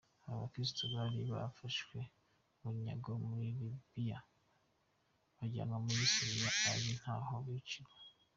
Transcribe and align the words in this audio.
Aba 0.25 0.41
bakirisitu 0.43 0.83
bari 0.93 1.19
barafashwe 1.31 1.97
bunyago 2.61 3.11
muri 3.27 3.47
Libya 3.59 4.19
bajyanwa 5.37 5.77
muri 5.85 6.03
Syria 6.13 6.49
ari 6.71 6.91
naho 7.01 7.33
biciwe. 7.45 7.91